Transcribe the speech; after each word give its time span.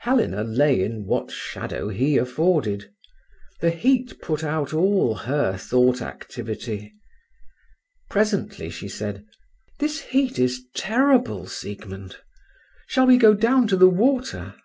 Helena 0.00 0.42
lay 0.42 0.82
in 0.82 1.06
what 1.06 1.30
shadow 1.30 1.90
he 1.90 2.16
afforded. 2.18 2.92
The 3.60 3.70
heat 3.70 4.20
put 4.20 4.42
out 4.42 4.72
all 4.74 5.14
her 5.14 5.56
thought 5.56 6.02
activity. 6.02 6.92
Presently 8.10 8.68
she 8.68 8.88
said: 8.88 9.24
"This 9.78 10.00
heat 10.00 10.40
is 10.40 10.66
terrible, 10.74 11.46
Siegmund. 11.46 12.16
Shall 12.88 13.06
we 13.06 13.16
go 13.16 13.32
down 13.32 13.68
to 13.68 13.76
the 13.76 13.88
water?" 13.88 14.56